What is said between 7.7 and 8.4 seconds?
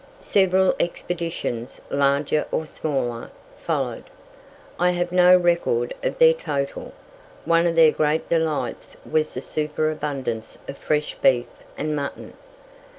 their great